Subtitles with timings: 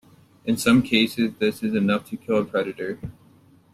[0.45, 2.99] In some cases this is enough to kill a predator.